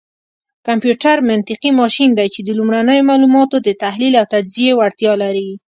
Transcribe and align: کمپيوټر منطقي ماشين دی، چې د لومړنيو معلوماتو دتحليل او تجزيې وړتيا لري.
کمپيوټر 0.67 1.17
منطقي 1.29 1.71
ماشين 1.79 2.09
دی، 2.17 2.27
چې 2.35 2.41
د 2.43 2.49
لومړنيو 2.59 3.07
معلوماتو 3.09 3.57
دتحليل 3.67 4.13
او 4.21 4.25
تجزيې 4.35 4.71
وړتيا 4.75 5.13
لري. 5.23 5.49